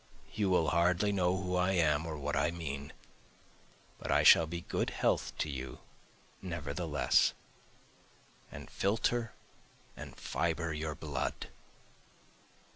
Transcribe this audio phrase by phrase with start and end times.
[0.33, 2.91] You will hardly know who I am or what I mean,
[3.99, 5.77] But I shall be good health to you
[6.41, 7.35] nevertheless,
[8.51, 9.33] And filter
[9.95, 11.49] and fibre your blood.